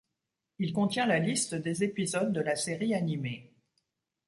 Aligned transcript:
Il 0.57 0.73
contient 0.73 1.05
la 1.05 1.19
liste 1.19 1.53
des 1.53 1.83
épisodes 1.83 2.33
de 2.33 2.41
la 2.41 2.55
série 2.55 2.95
animée. 2.95 3.53